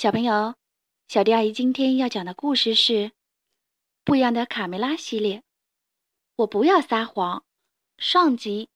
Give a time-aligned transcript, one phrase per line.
[0.00, 0.54] 小朋友，
[1.08, 2.92] 小迪阿姨今天要讲的故事是
[4.02, 5.42] 《不一样的卡梅拉》系列。
[6.36, 7.44] 我不要撒谎。
[7.98, 8.70] 上集。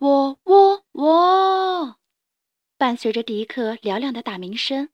[0.00, 1.96] 喔喔喔！
[2.76, 4.90] 伴随着迪克嘹亮的打鸣声，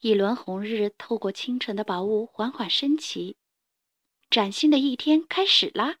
[0.00, 3.36] 一轮红日透过清晨的薄雾缓缓升起，
[4.30, 5.98] 崭新的一天开始啦。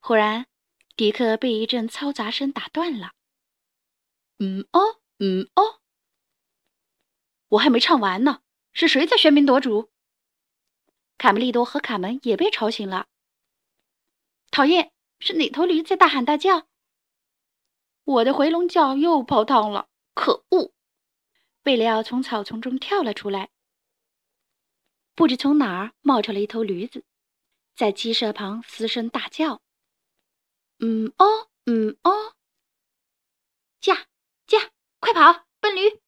[0.00, 0.46] 忽然，
[0.94, 3.12] 迪克被一阵嘈杂声打断了。
[4.40, 5.00] 嗯哦。
[5.18, 5.80] 嗯哦，
[7.48, 8.42] 我还没唱完呢。
[8.72, 9.90] 是谁在喧宾夺主？
[11.16, 13.08] 卡梅利多和卡门也被吵醒了。
[14.50, 16.68] 讨厌，是哪头驴在大喊大叫？
[18.04, 19.88] 我的回笼觉又泡汤了。
[20.14, 20.72] 可恶！
[21.62, 23.50] 贝里奥从草丛中跳了出来。
[25.14, 27.04] 不知从哪儿冒出了一头驴子，
[27.74, 29.62] 在鸡舍旁嘶声大叫。
[30.78, 32.34] 嗯哦，嗯哦，
[33.80, 34.06] 驾
[34.46, 34.70] 驾！
[34.98, 36.00] 快跑，笨驴！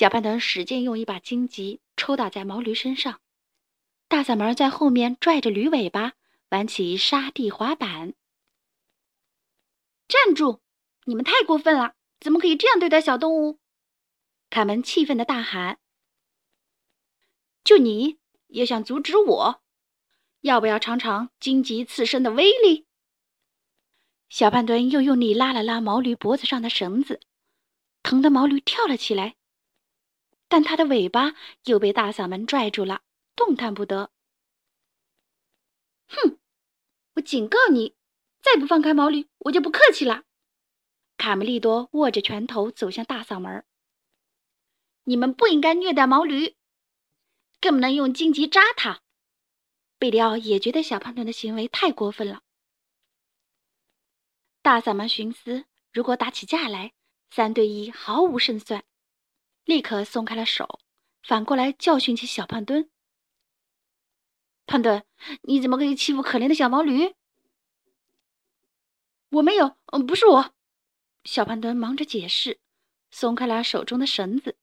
[0.00, 3.20] 小胖墩使劲用一把荆棘抽打在毛驴身上，
[4.08, 6.14] 大嗓门在后面拽着驴尾巴，
[6.48, 8.14] 玩起沙地滑板。
[10.08, 10.60] 站住！
[11.04, 13.58] 你们太过分了，怎么可以这样对待小动物？
[14.48, 15.78] 卡门气愤的大喊
[17.62, 19.62] ：“就你也想阻止我？
[20.40, 22.86] 要不要尝尝荆棘刺身的威力？”
[24.30, 27.20] 小胖墩又用力拉了拉毛驴脖子上的绳子。
[28.02, 29.36] 疼的毛驴跳了起来，
[30.50, 33.02] 但它的尾巴又被大嗓门拽住了，
[33.36, 34.10] 动弹不得。
[36.08, 36.38] 哼！
[37.14, 37.94] 我警告你，
[38.42, 40.24] 再不放开毛驴，我就不客气了。
[41.16, 43.64] 卡梅利多握着拳头走向大嗓门
[45.04, 46.56] ：“你们不应该虐待毛驴，
[47.60, 49.02] 更不能用荆棘扎它。”
[49.98, 52.42] 贝里奥也觉得小胖墩的行为太过分了。
[54.62, 56.92] 大嗓门寻思，如果打起架来，
[57.30, 58.82] 三对一毫无胜算，
[59.64, 60.80] 立刻松开了手，
[61.22, 62.90] 反过来教训起小胖墩。
[64.66, 65.04] 胖墩，
[65.42, 67.14] 你怎么可以欺负可怜的小毛驴？
[69.30, 70.54] 我没有，嗯，不是我。
[71.24, 72.60] 小胖墩忙着解释，
[73.10, 74.56] 松开了手中的绳子。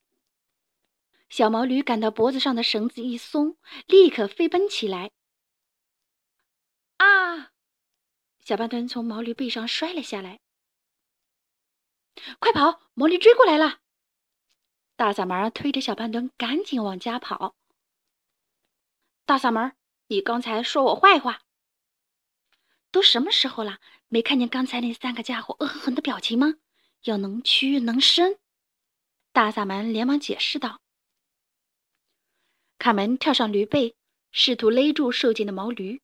[1.28, 5.10] 小毛驴感到脖子上的绳子一松，立刻飞奔起来。
[6.96, 7.52] 啊！
[8.40, 10.40] 小胖墩从毛驴背上摔了下来。
[12.38, 12.80] 快跑！
[12.94, 13.80] 毛驴追过来了！
[14.98, 17.54] 大嗓门推着小胖墩赶紧往家跑。
[19.24, 19.76] 大嗓门，
[20.08, 21.42] 你刚才说我坏话？
[22.90, 26.56] 都什么时候了，没看见刚才那三个家伙恶狠狠的表情吗？
[27.04, 28.40] 要能屈能伸。
[29.30, 30.80] 大嗓门连忙解释道。
[32.80, 33.94] 卡门跳上驴背，
[34.32, 36.02] 试图勒住受惊的毛驴。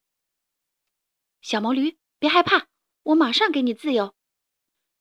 [1.40, 2.68] 小毛驴，别害怕，
[3.02, 4.14] 我马上给你自由。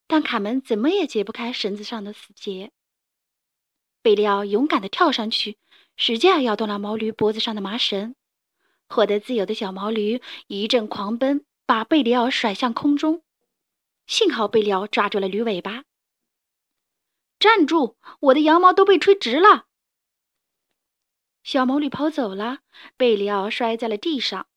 [0.07, 2.72] 但卡门怎么也解不开绳子上的死结。
[4.03, 5.57] 贝利奥勇敢地跳上去，
[5.95, 8.15] 使劲咬断了毛驴脖子上的麻绳。
[8.89, 13.23] 获得自由的小毛驴一阵狂奔，把贝里奥甩向空中。
[14.05, 15.85] 幸好贝里奥抓住了驴尾巴。
[17.39, 17.95] 站住！
[18.19, 19.65] 我的羊毛都被吹直了。
[21.41, 22.59] 小毛驴跑走了，
[22.97, 24.47] 贝里奥摔在了地上。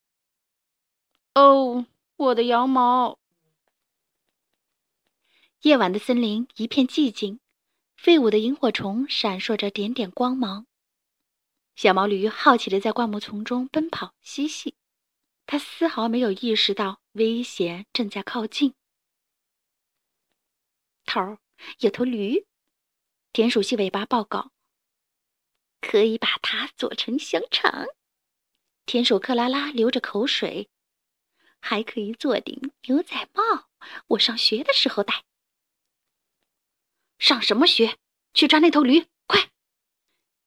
[1.35, 1.87] 哦，
[2.17, 3.19] 我的羊毛！
[5.63, 7.41] 夜晚的森林一片寂静，
[7.97, 10.67] 飞舞的萤火虫闪烁着点点光芒。
[11.75, 14.75] 小毛驴好奇地在灌木丛中奔跑嬉戏，
[15.45, 18.75] 它丝毫没有意识到危险正在靠近。
[21.05, 21.39] 头儿，
[21.81, 22.47] 有头驴，
[23.33, 24.51] 田鼠细尾巴报告：
[25.81, 27.87] 可以把它做成香肠。
[28.87, 30.71] 田鼠克拉拉流着口水，
[31.61, 33.69] 还可以做顶牛仔帽，
[34.09, 35.25] 我上学的时候戴。
[37.19, 37.99] 上什么学？
[38.35, 39.07] 去抓那头驴！
[39.27, 39.51] 快！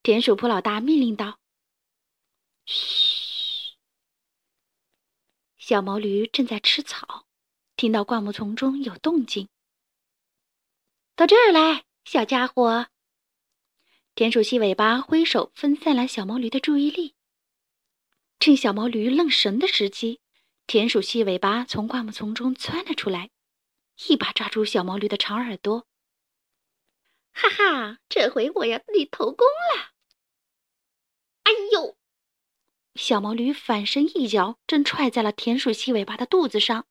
[0.02, 1.38] 田鼠普老大命令道。
[2.64, 3.76] 嘘！
[5.58, 7.26] 小毛驴正在吃草，
[7.76, 9.48] 听到灌木丛中有动静，
[11.14, 12.86] 到这儿来，小家伙！
[14.14, 17.14] 田鼠细尾巴挥手分散了小毛驴的注意力。
[18.38, 20.20] 趁小毛驴愣神的时机，
[20.66, 23.30] 田鼠细尾巴从灌木丛中窜了出来，
[24.08, 25.86] 一把抓住小毛驴的长耳朵。
[27.32, 29.92] 哈哈，这回我要立头功了！
[31.44, 31.96] 哎呦，
[32.94, 36.86] 小毛驴反身一脚，正踹在了田鼠细尾巴的肚子上，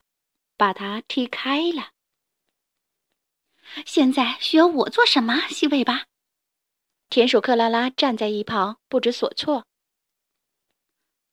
[0.58, 1.92] 把它踢开了。
[3.86, 5.48] 现在需要我做什么？
[5.50, 6.08] 细尾巴，
[7.10, 9.68] 田鼠克拉拉站在一旁不知所措。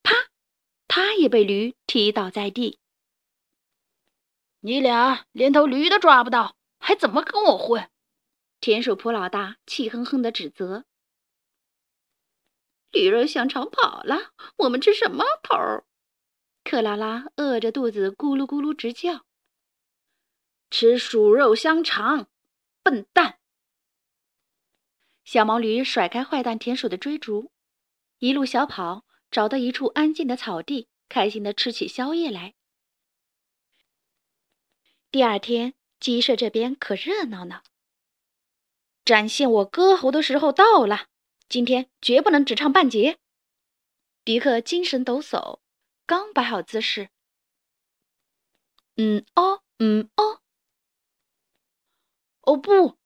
[0.03, 0.13] 啪，
[0.87, 2.79] 他也被驴踢倒在地。
[4.61, 7.91] 你俩连头驴都抓不到，还怎么跟我混？
[8.67, 10.87] 田鼠普老大气哼哼的指责
[12.91, 15.85] ：“驴肉香肠跑了，我们吃什么头？”
[16.69, 19.25] 克拉拉饿着肚子咕噜咕噜直叫
[20.69, 22.29] ：“吃鼠肉香肠，
[22.83, 23.39] 笨蛋！”
[25.23, 27.53] 小毛驴甩开坏蛋田鼠的追逐，
[28.19, 32.57] 一路小跑，找到一处安静的草地，开心的吃起宵夜来。
[35.13, 37.63] 第二天，鸡舍这边可热闹呢。
[39.07, 41.07] 展现我歌喉的时候到了，
[41.49, 43.21] 今天绝不能只唱半截。
[44.25, 45.61] 迪克精神抖擞，
[46.05, 47.11] 刚摆好姿势，
[48.97, 50.43] 嗯哦，嗯哦，
[52.41, 52.99] 哦不，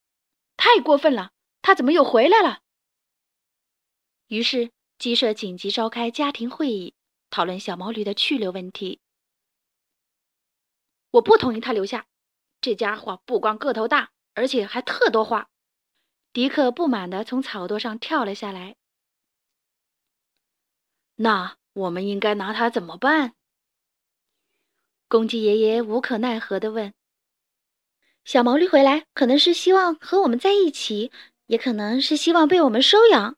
[0.57, 1.33] 太过分了！
[1.61, 2.63] 他怎么又回来了？
[4.29, 6.95] 于是鸡舍紧急召开家庭会议，
[7.29, 9.01] 讨论小毛驴的去留问题。
[11.11, 12.07] 我不同意他留下，
[12.63, 15.51] 这家伙不光个头大，而且还特多话。
[16.33, 18.77] 迪克不满地从草垛上跳了下来。
[21.17, 23.35] 那我们应该拿他怎么办？
[25.09, 26.95] 公鸡爷爷无可奈何地问。
[28.25, 31.11] 小毛驴回来，可能是希望和我们在一起，
[31.47, 33.37] 也可能是希望被我们收养。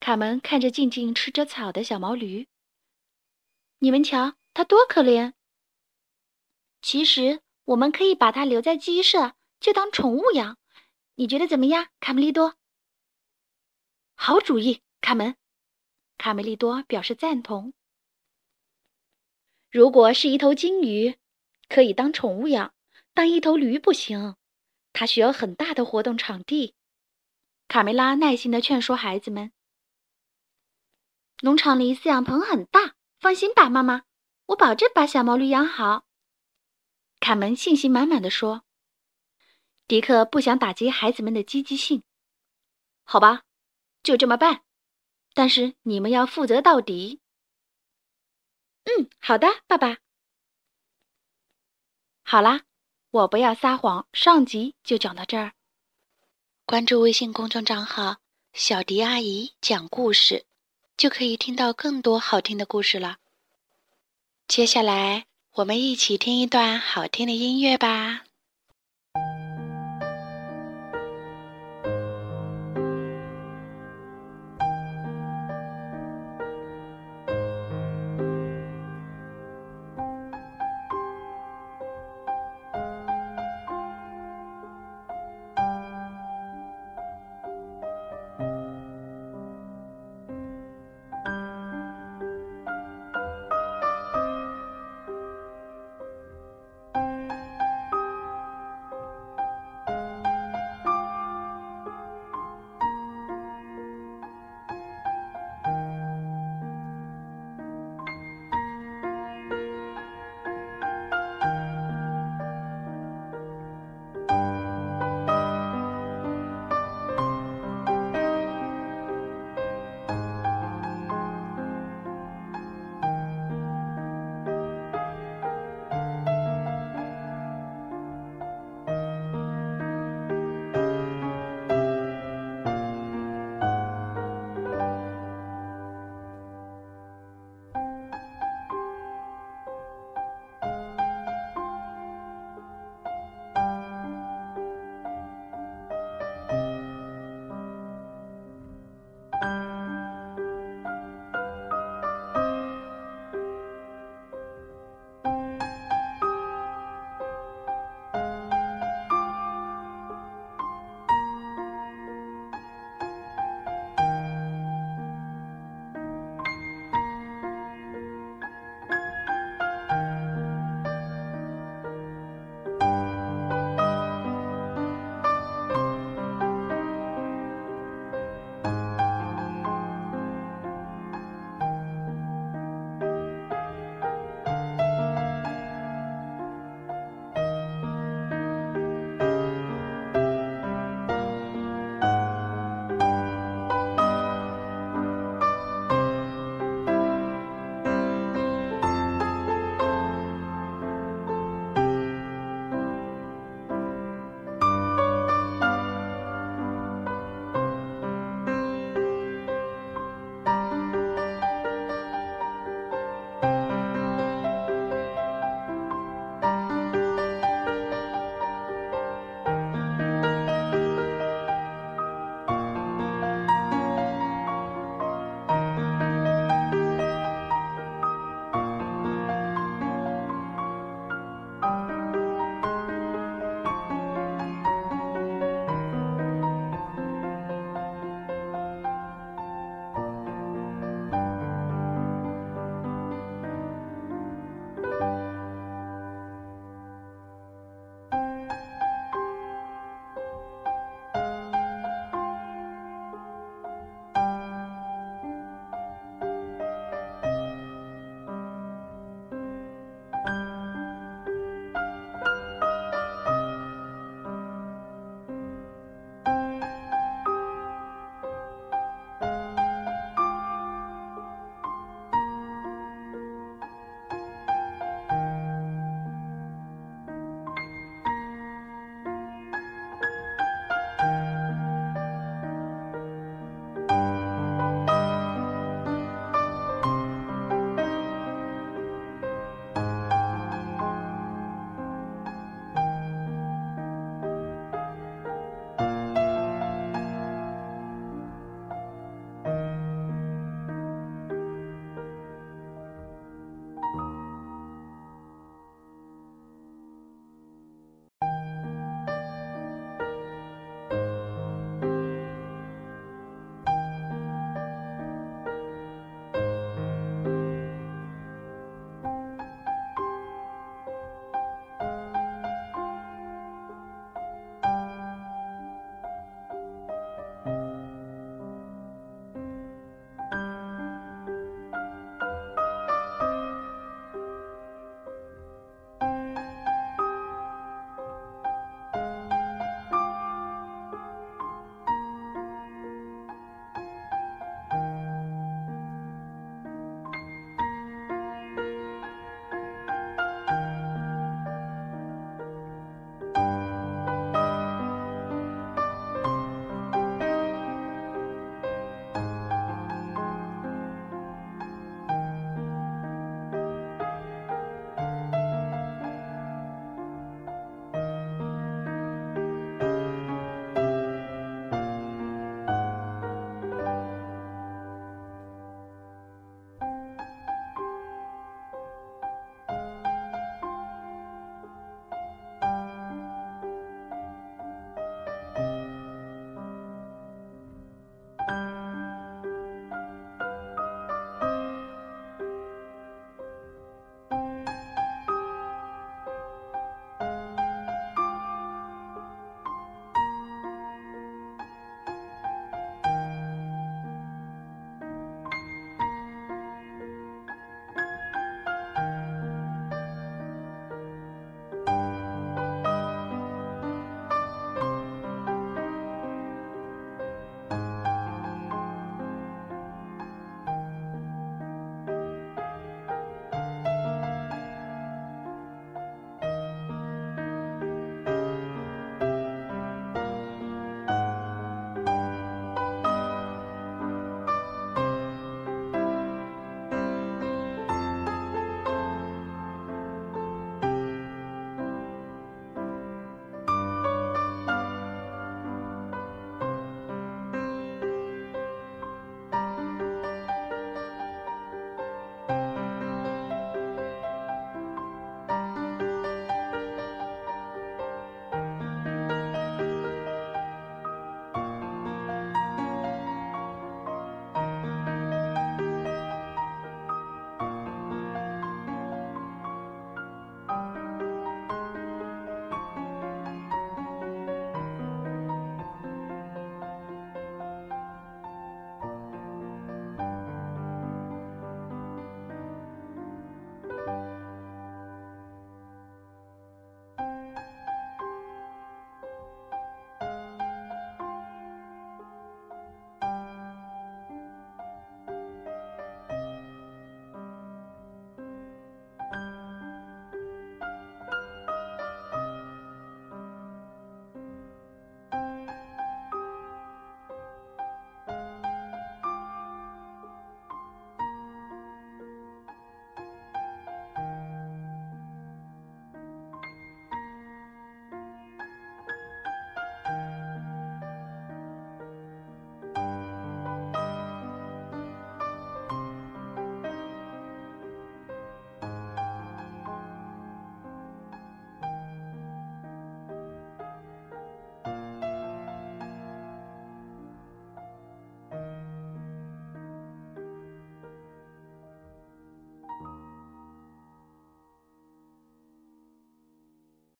[0.00, 2.48] 卡门看着静静吃着草的小毛驴，
[3.80, 5.34] 你们瞧，它多可怜。
[6.80, 10.56] 其实，我们可以把它留在鸡舍，就当宠物养。
[11.20, 12.54] 你觉得怎么样，卡梅利多？
[14.14, 15.34] 好主意，卡门。
[16.16, 17.74] 卡梅利多表示赞同。
[19.68, 21.18] 如果是一头金鱼，
[21.68, 22.72] 可以当宠物养，
[23.14, 24.36] 但一头驴不行，
[24.92, 26.76] 它需要很大的活动场地。
[27.66, 29.50] 卡梅拉耐心的劝说孩子们
[31.42, 34.04] ：“农场里饲养棚很大，放心吧，妈妈，
[34.46, 36.04] 我保证把小毛驴养好。”
[37.18, 38.62] 卡门信心满满的说。
[39.88, 42.02] 迪克不想打击孩子们的积极性，
[43.04, 43.44] 好吧，
[44.02, 44.60] 就这么办。
[45.32, 47.20] 但是你们要负责到底。
[48.84, 49.96] 嗯，好的，爸爸。
[52.22, 52.64] 好啦，
[53.10, 55.54] 我不要撒谎，上集就讲到这儿。
[56.66, 58.18] 关注微信公众账号
[58.52, 60.44] “小迪阿姨讲故事”，
[60.98, 63.16] 就可以听到更多好听的故事了。
[64.46, 68.27] 接下来，我们一起听一段好听的音乐吧。